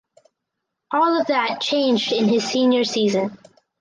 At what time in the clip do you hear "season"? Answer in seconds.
2.85-3.37